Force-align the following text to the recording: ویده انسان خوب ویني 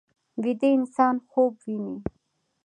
ویده 0.41 0.67
انسان 0.77 1.15
خوب 1.29 1.53
ویني 1.63 1.95